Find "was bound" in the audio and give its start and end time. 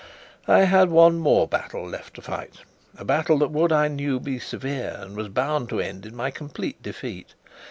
5.15-5.69